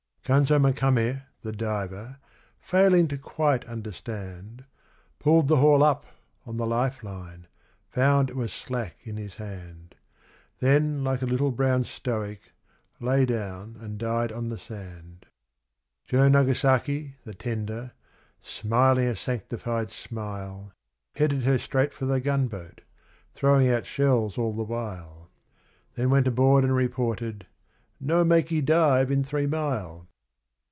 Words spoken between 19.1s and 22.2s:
sanctified smile, Headed her straight for